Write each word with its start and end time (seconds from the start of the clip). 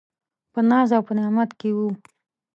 په 0.53 0.59
ناز 0.69 0.89
او 0.97 1.01
په 1.07 1.13
نعمت 1.17 1.49
کي 1.59 1.69
و. 1.75 1.79